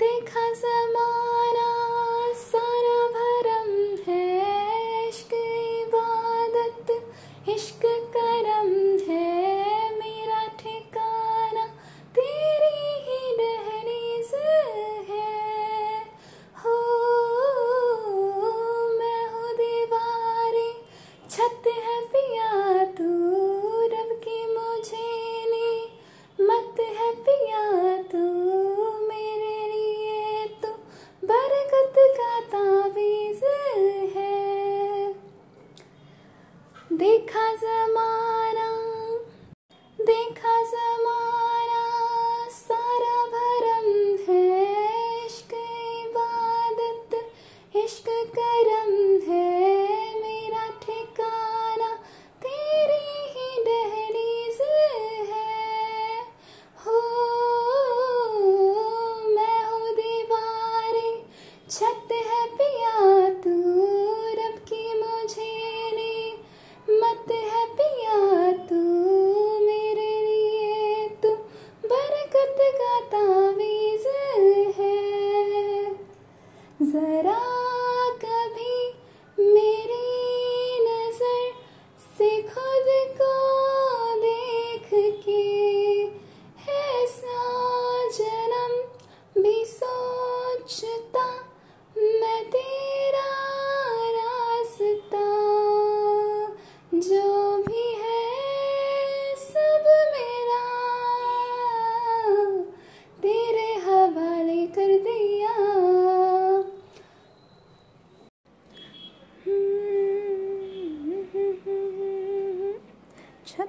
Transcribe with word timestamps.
देखा 0.00 0.52
समा 0.54 1.41
देखा 36.92 37.44
जमाना 37.54 38.66
देखा 39.98 40.54
जमाना, 40.62 41.82
सारा 42.50 43.18
भरम 43.26 43.86
है, 44.28 45.26
इश्क 45.26 45.54
इबादत, 45.54 47.14
इश्क 47.76 48.08
करम 48.38 48.92
है, 49.28 49.48
मेरा 50.20 50.68
ठिकाना 50.82 51.90
तेरी 52.42 53.06
ही 53.34 53.48
दहलीज 53.64 54.60
है। 55.30 56.20
हो, 56.84 57.00
मैं 59.28 59.62
हूँ 59.64 59.94
दीवारे, 59.96 61.10
छत 61.70 62.01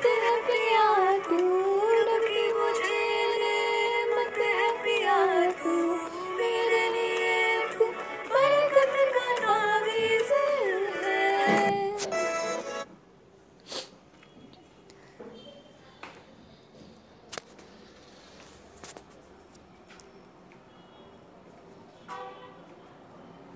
happy, 0.00 0.08
happy. 0.08 0.67